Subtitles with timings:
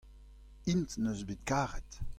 [0.71, 1.91] int neus bet karet.